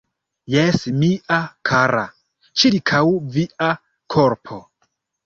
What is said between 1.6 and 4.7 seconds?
kara, ĉirkaŭ via korpo.